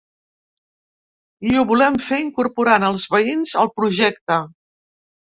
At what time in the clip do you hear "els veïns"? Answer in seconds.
2.87-3.53